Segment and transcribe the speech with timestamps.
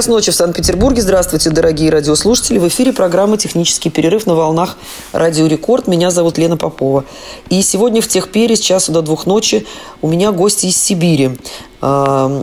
[0.00, 1.02] Час ночи в Санкт-Петербурге.
[1.02, 2.58] Здравствуйте, дорогие радиослушатели.
[2.58, 4.78] В эфире программа «Технический перерыв» на волнах
[5.12, 5.88] «Радио Рекорд».
[5.88, 7.04] Меня зовут Лена Попова.
[7.50, 9.66] И сегодня в Техпере с часу до двух ночи
[10.00, 11.32] у меня гости из Сибири.
[11.82, 12.42] А,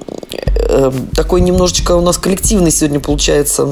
[0.69, 3.63] э, такой немножечко у нас коллективный сегодня получается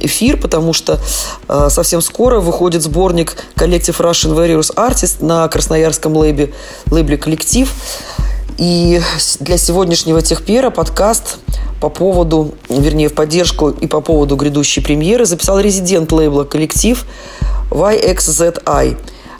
[0.00, 1.00] эфир, потому что
[1.48, 6.54] а, совсем скоро выходит сборник коллектив Russian Various Artists на красноярском лейбле,
[6.92, 7.68] лейбле «Коллектив».
[8.62, 9.02] И
[9.40, 11.38] для сегодняшнего Техпера подкаст
[11.80, 17.04] по поводу, вернее, в поддержку и по поводу грядущей премьеры записал резидент лейбла «Коллектив»
[17.72, 18.98] YXZI.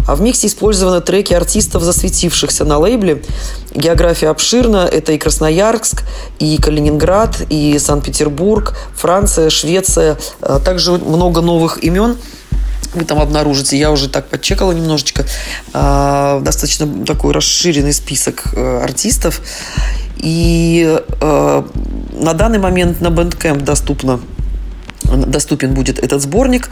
[0.09, 3.23] А в миксе использованы треки артистов, засветившихся на лейбле.
[3.73, 4.89] География обширна.
[4.91, 6.03] Это и Красноярск,
[6.41, 10.19] и Калининград, и Санкт-Петербург, Франция, Швеция.
[10.41, 12.17] А также много новых имен
[12.95, 13.79] вы там обнаружите.
[13.79, 15.25] Я уже так подчекала немножечко.
[15.73, 19.41] А, достаточно такой расширенный список э, артистов.
[20.19, 21.63] И э,
[22.13, 24.21] на данный момент на Bandcamp доступно
[25.05, 26.71] доступен будет этот сборник.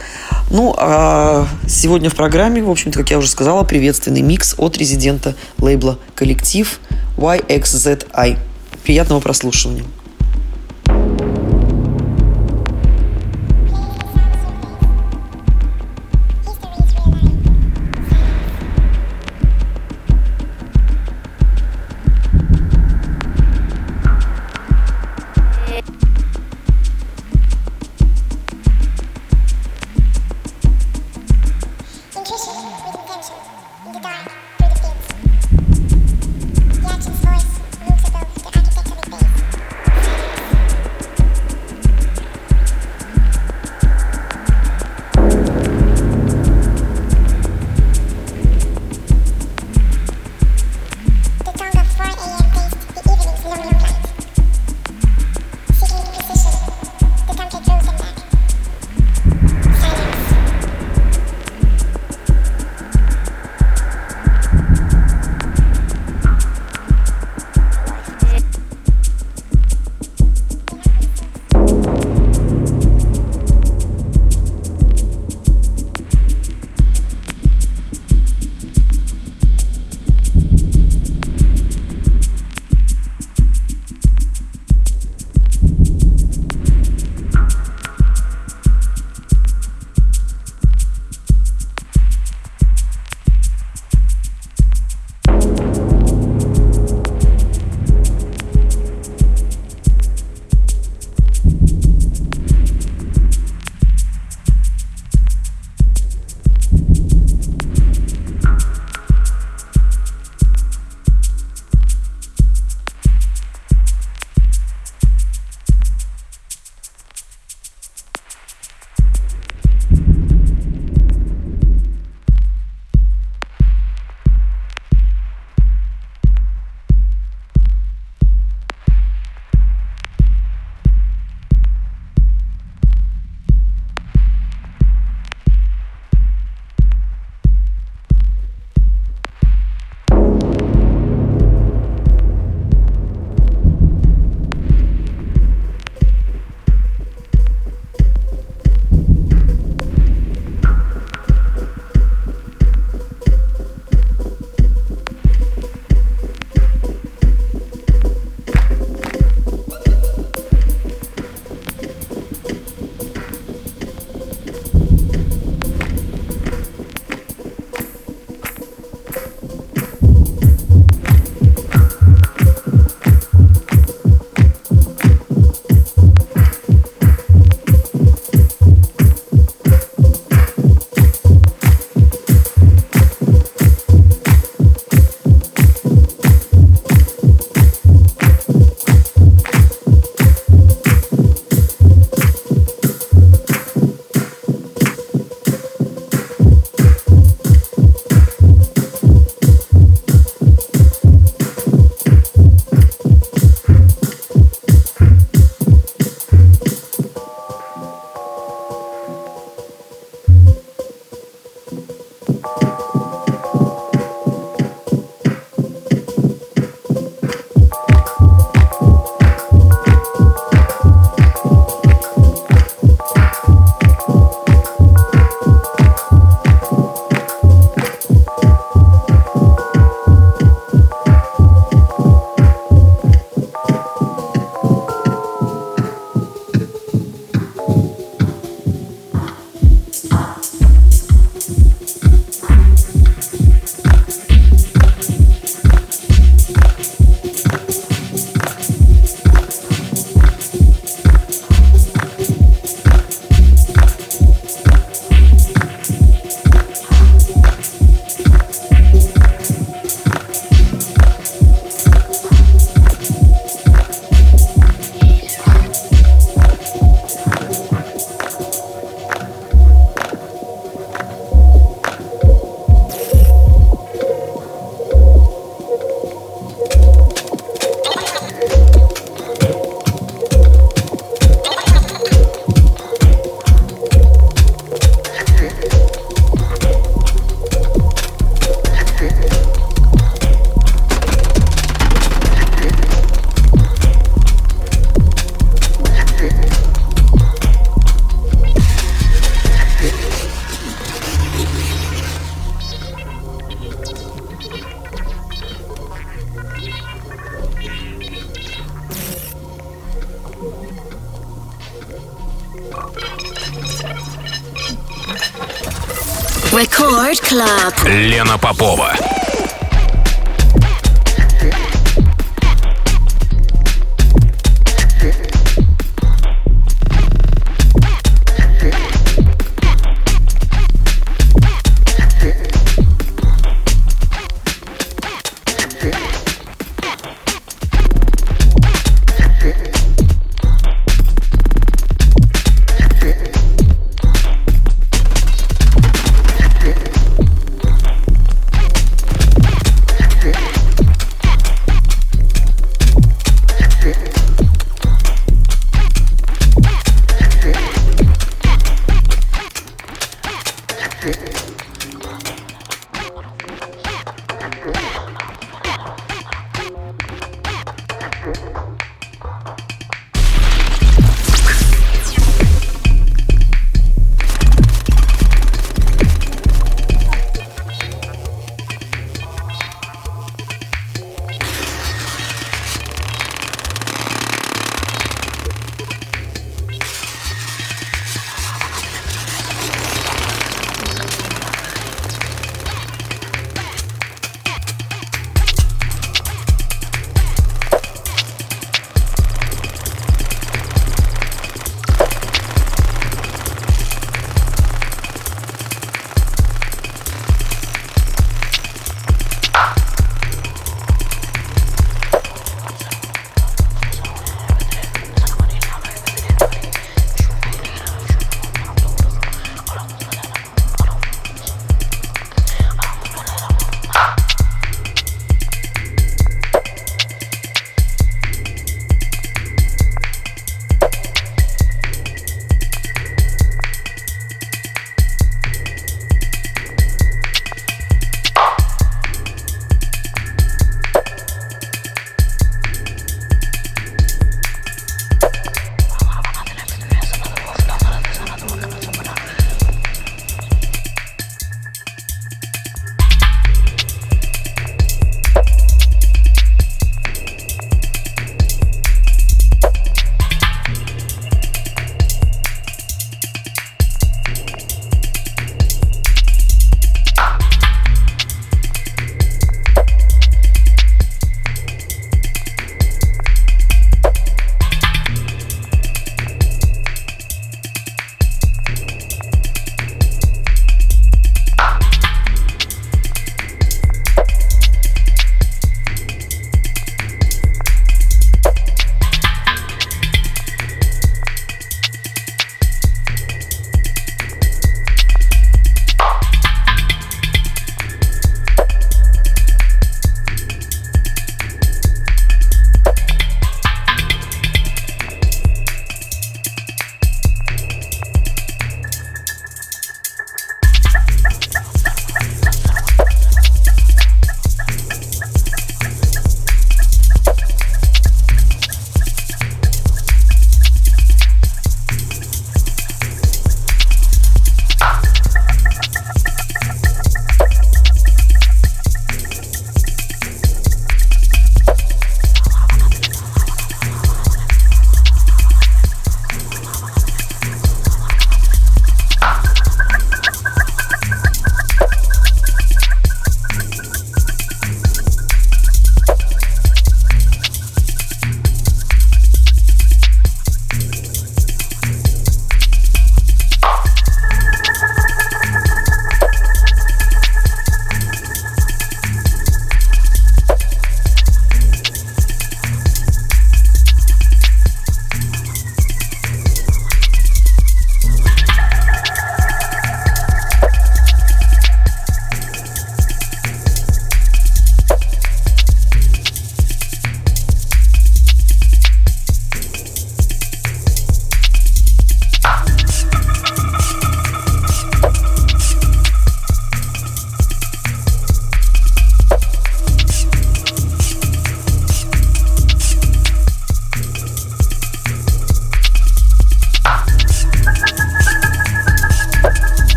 [0.49, 5.35] Ну, а сегодня в программе, в общем-то, как я уже сказала, приветственный микс от резидента
[5.59, 6.79] лейбла «Коллектив»
[7.17, 8.37] YXZI.
[8.83, 9.83] Приятного прослушивания.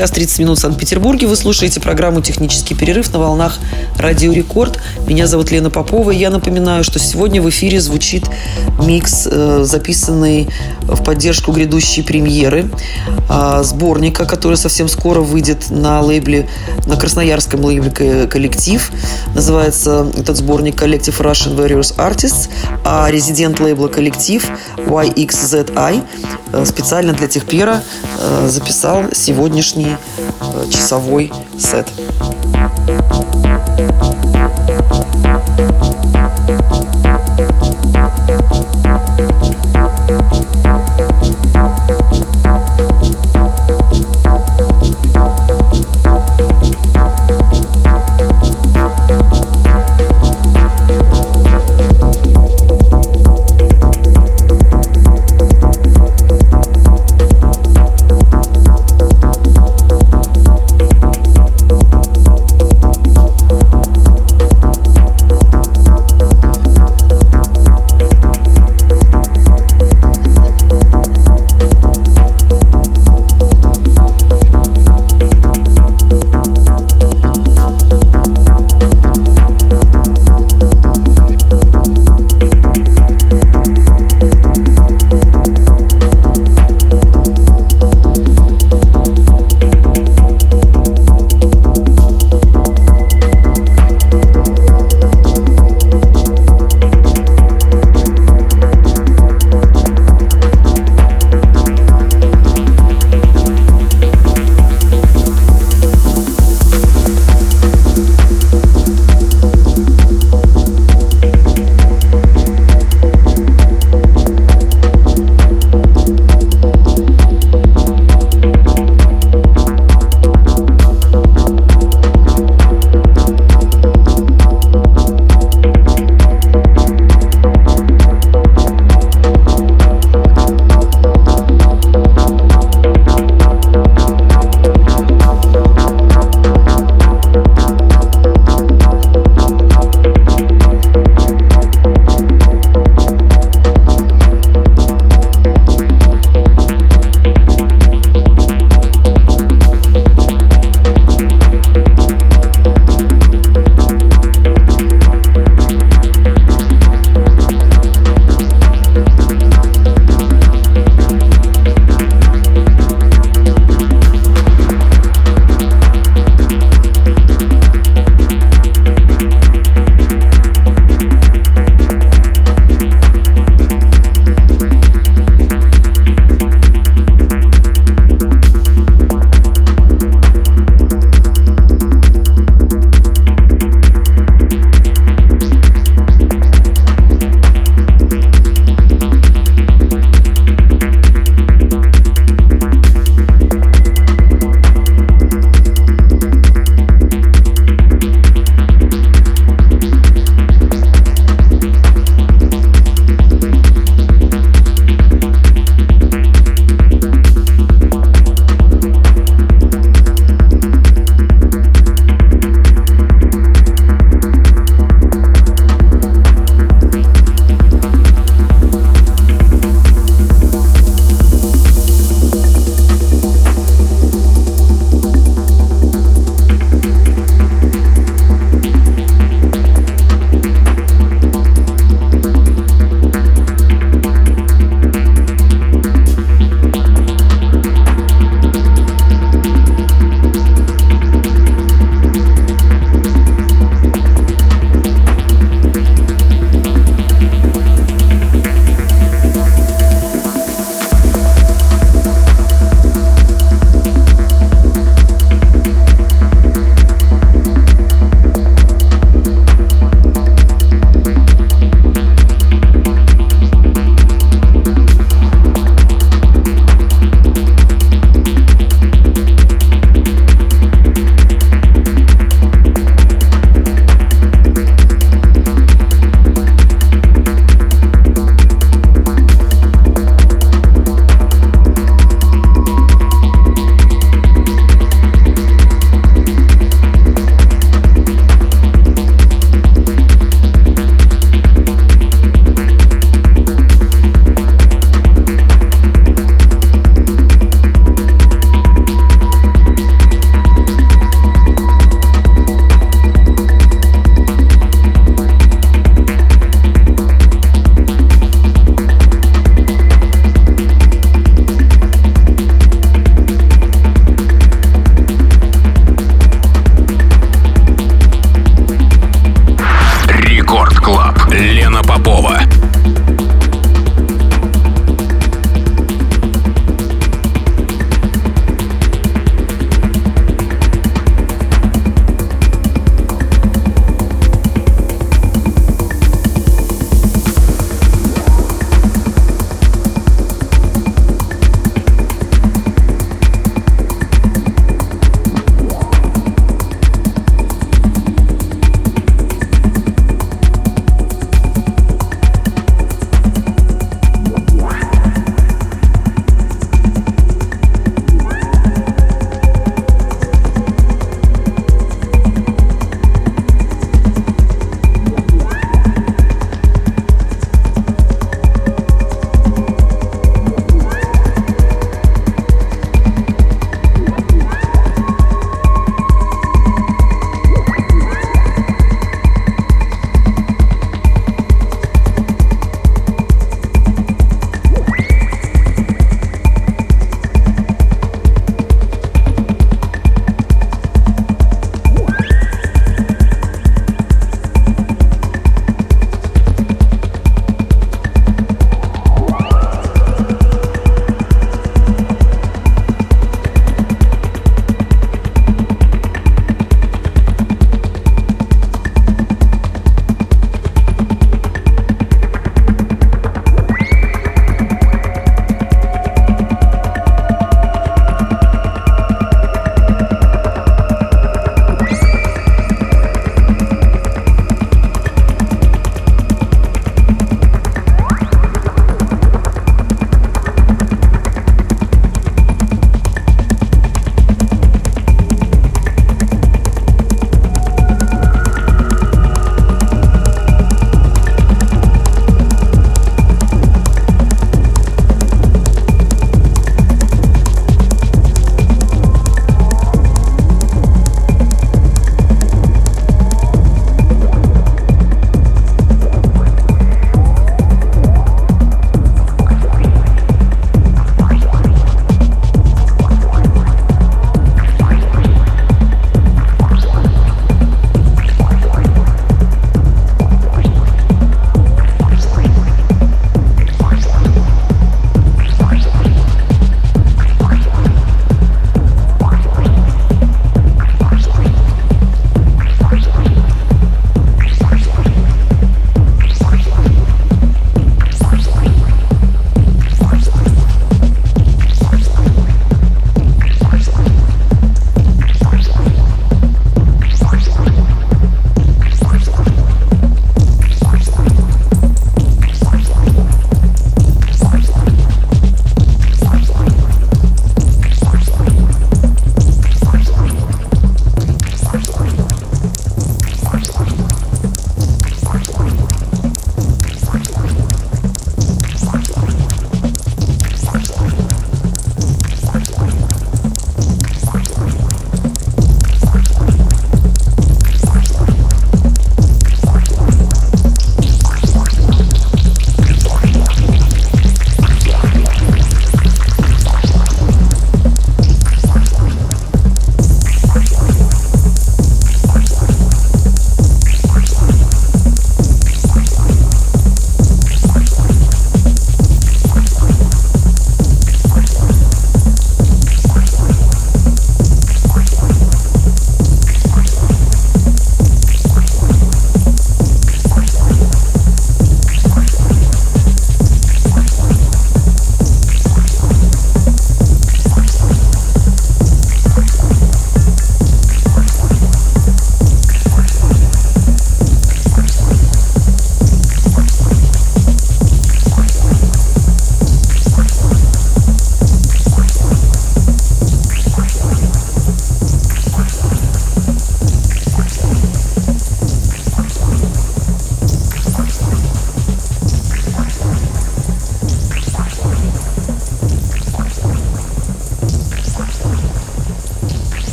[0.00, 1.26] Час 30 минут в Санкт-Петербурге.
[1.26, 3.58] Вы слушаете программу «Технический перерыв» на волнах
[4.00, 4.80] Радио Рекорд.
[5.06, 6.10] Меня зовут Лена Попова.
[6.10, 8.24] Я напоминаю, что сегодня в эфире звучит
[8.86, 10.48] микс, э, записанный
[10.82, 12.70] в поддержку грядущей премьеры
[13.28, 16.48] э, сборника, который совсем скоро выйдет на лейбле,
[16.86, 18.90] на красноярском лейбле «Коллектив».
[19.34, 22.48] Называется этот сборник «Collective Russian Various Artists»,
[22.84, 24.46] а резидент лейбла «Коллектив»
[24.78, 26.02] YXZI
[26.52, 27.82] э, специально для Техпера
[28.46, 29.96] записал сегодня сегодняшний
[30.70, 31.86] часовой сет.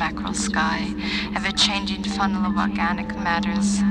[0.00, 0.94] Mackerel sky,
[1.36, 3.82] ever-changing funnel of organic matters.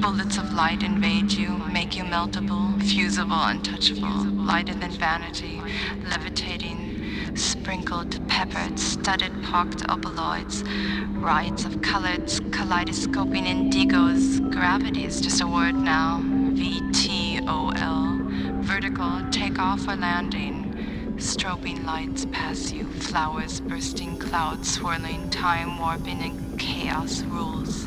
[0.00, 5.60] Bullets of light invade you, make you meltable, fusible, untouchable, lighter than vanity,
[6.08, 10.62] levitating, sprinkled, peppered, studded, pocked obeloids,
[11.20, 14.38] rides of colored, kaleidoscoping indigos.
[14.52, 16.20] Gravity is just a word now.
[16.54, 18.30] VTOL.
[18.62, 20.57] Vertical, takeoff or landing.
[21.18, 27.86] Strobing lights pass you, flowers bursting, clouds swirling, time warping, and chaos rules.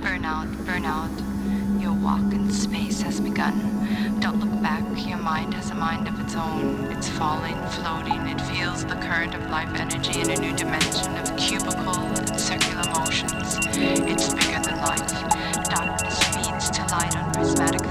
[0.00, 1.80] Burnout, burnout.
[1.80, 4.18] Your walk in space has begun.
[4.18, 6.86] Don't look back, your mind has a mind of its own.
[6.86, 11.36] It's falling, floating, it feels the current of life energy in a new dimension of
[11.36, 13.58] cubical and circular motions.
[13.76, 15.12] It's bigger than life.
[15.70, 17.85] Darkness feeds to light on prismatic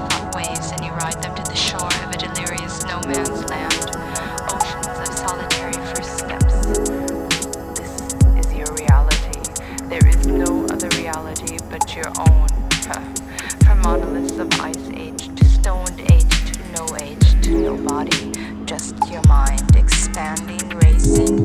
[17.61, 18.31] no body,
[18.65, 21.44] just your mind expanding, racing,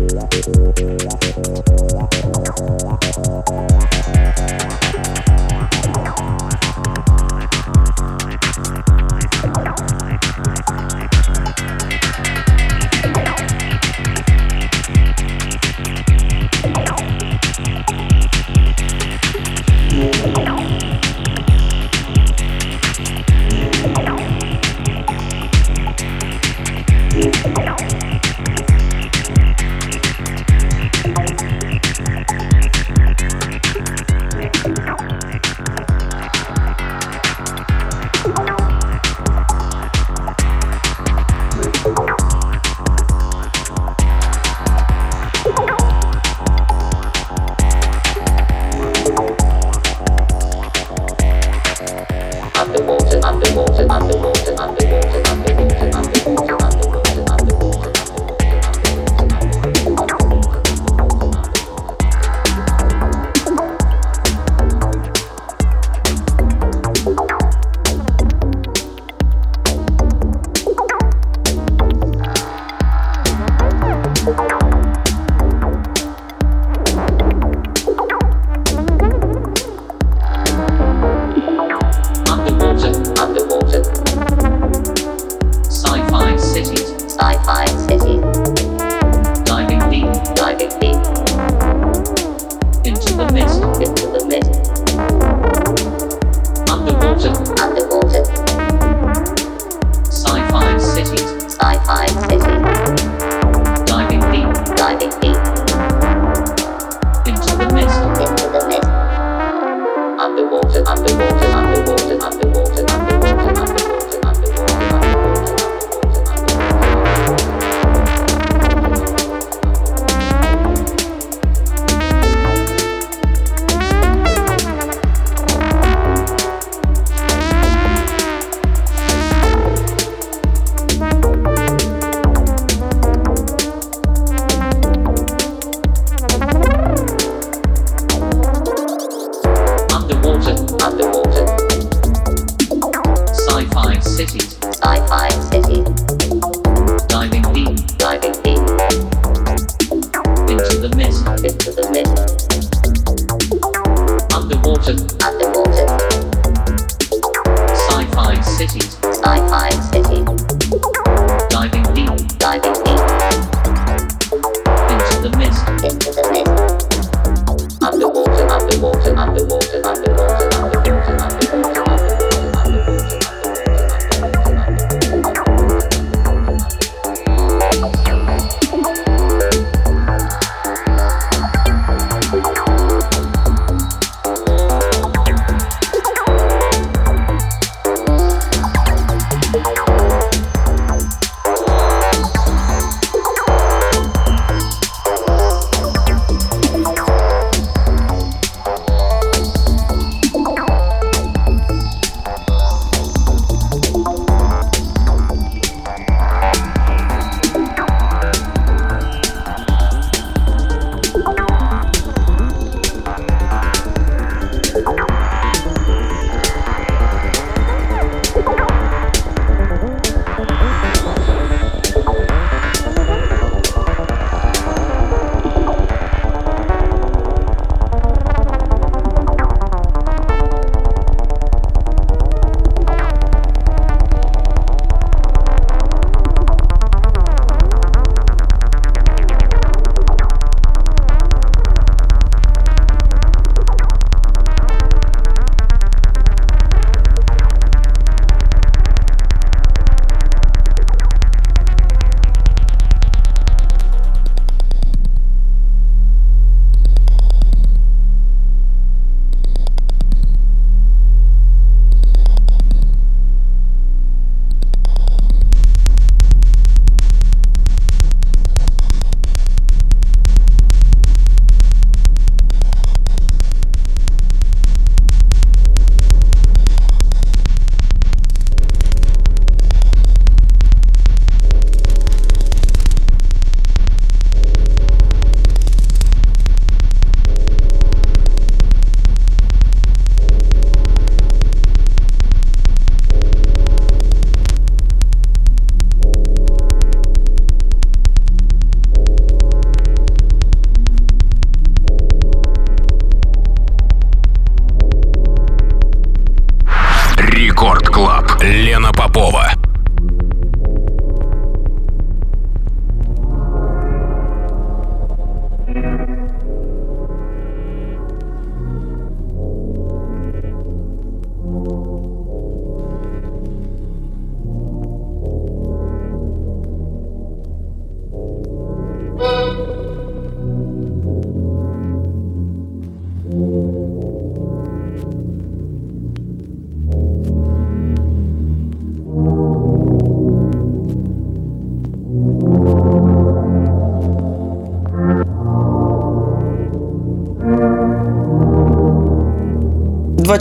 [0.07, 0.41] Bye.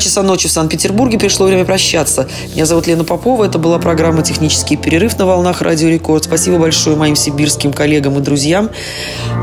[0.01, 1.19] Часа ночи в Санкт-Петербурге.
[1.19, 2.29] Пришло время прощаться.
[2.55, 3.45] Меня зовут Лена Попова.
[3.45, 6.25] Это была программа «Технический перерыв» на волнах Радио Рекорд.
[6.25, 8.71] Спасибо большое моим сибирским коллегам и друзьям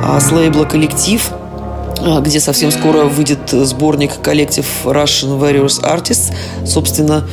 [0.03, 1.21] а, с лейбла «Коллектив»
[1.99, 6.33] а, где совсем скоро выйдет сборник коллектив Russian Various Artists.
[6.65, 7.27] Собственно,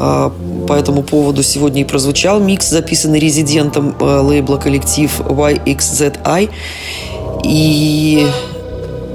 [0.00, 0.32] а,
[0.66, 6.50] по этому поводу сегодня и прозвучал микс, записанный резидентом лейбла коллектив YXZI.
[7.44, 8.26] И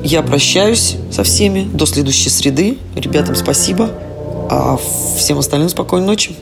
[0.03, 2.77] я прощаюсь со всеми до следующей среды.
[2.95, 3.89] Ребятам спасибо.
[4.49, 4.79] А
[5.17, 6.35] всем остальным спокойной ночи.